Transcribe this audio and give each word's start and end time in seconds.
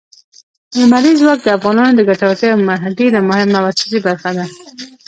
لمریز 0.79 1.17
ځواک 1.21 1.39
د 1.43 1.47
افغانانو 1.57 1.95
د 1.97 2.01
ګټورتیا 2.09 2.47
یوه 2.49 2.89
ډېره 2.99 3.19
مهمه 3.29 3.57
او 3.59 3.65
اساسي 3.71 3.99
برخه 4.07 4.29
ده. 4.37 4.45